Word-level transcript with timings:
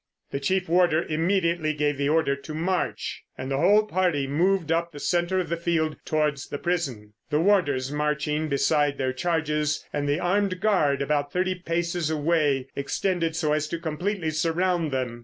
The 0.31 0.39
chief 0.39 0.67
warder 0.67 1.03
immediately 1.07 1.73
gave 1.75 1.99
the 1.99 2.09
order 2.09 2.35
to 2.35 2.53
march, 2.55 3.21
and 3.37 3.51
the 3.51 3.59
whole 3.59 3.85
party 3.85 4.25
moved 4.25 4.71
up 4.71 4.91
the 4.91 4.99
centre 4.99 5.37
of 5.37 5.49
the 5.49 5.57
field 5.57 5.95
towards 6.05 6.47
the 6.49 6.57
prison, 6.57 7.13
the 7.29 7.39
warders 7.39 7.91
marching 7.91 8.49
beside 8.49 8.97
their 8.97 9.13
charges 9.13 9.85
and 9.93 10.09
the 10.09 10.19
armed 10.19 10.59
guard 10.59 11.03
about 11.03 11.31
thirty 11.31 11.53
paces 11.53 12.09
away 12.09 12.67
extended 12.75 13.35
so 13.35 13.53
as 13.53 13.67
to 13.67 13.77
completely 13.77 14.31
surround 14.31 14.89
them. 14.89 15.19